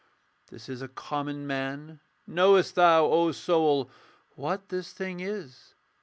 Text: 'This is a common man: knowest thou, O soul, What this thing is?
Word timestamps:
'This 0.49 0.67
is 0.67 0.81
a 0.81 0.87
common 0.87 1.45
man: 1.45 1.99
knowest 2.25 2.73
thou, 2.73 3.05
O 3.05 3.31
soul, 3.31 3.91
What 4.33 4.69
this 4.69 4.93
thing 4.93 5.19
is? 5.19 5.75